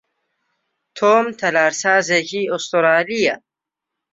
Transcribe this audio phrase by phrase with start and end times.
[0.97, 3.35] تۆم تەلارسازێکی ئوسترالییە.